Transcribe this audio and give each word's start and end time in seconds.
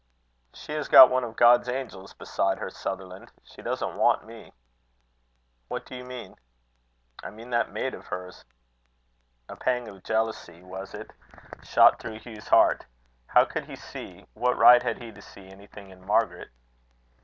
"She 0.51 0.71
has 0.71 0.87
got 0.87 1.11
one 1.11 1.23
of 1.23 1.35
God's 1.35 1.69
angels 1.69 2.15
beside 2.15 2.57
her, 2.57 2.71
Sutherland. 2.71 3.29
She 3.43 3.61
doesn't 3.61 3.95
want 3.97 4.25
me." 4.25 4.51
"What 5.67 5.85
do 5.85 5.95
you 5.95 6.03
mean?" 6.03 6.37
"I 7.21 7.29
mean 7.29 7.51
that 7.51 7.71
maid 7.71 7.93
of 7.93 8.07
hers." 8.07 8.43
A 9.47 9.55
pang 9.55 9.87
of 9.87 10.01
jealousy, 10.03 10.63
was 10.63 10.95
it? 10.95 11.11
shot 11.61 11.99
through 11.99 12.17
Hugh's 12.17 12.47
heart. 12.47 12.83
How 13.27 13.45
could 13.45 13.65
he 13.65 13.75
see 13.75 14.25
what 14.33 14.57
right 14.57 14.81
had 14.81 14.97
he 14.99 15.11
to 15.11 15.21
see 15.21 15.47
anything 15.47 15.91
in 15.91 16.03
Margaret? 16.03 16.49